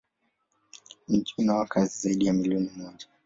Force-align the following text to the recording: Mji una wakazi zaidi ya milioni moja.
Mji 1.07 1.33
una 1.37 1.53
wakazi 1.55 2.01
zaidi 2.01 2.25
ya 2.25 2.33
milioni 2.33 2.69
moja. 2.77 3.07